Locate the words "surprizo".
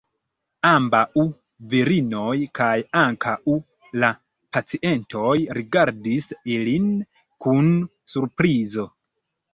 8.15-8.89